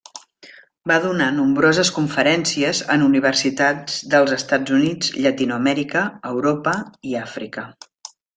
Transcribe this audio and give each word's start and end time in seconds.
Va 0.91 0.95
donar 1.01 1.25
nombroses 1.33 1.91
conferències 1.97 2.79
en 2.95 3.03
universitats 3.09 3.99
dels 4.15 4.33
Estats 4.39 4.75
Units, 4.79 5.13
Llatinoamèrica, 5.27 6.03
Europa 6.33 6.75
i 7.13 7.15
Àfrica. 7.27 7.69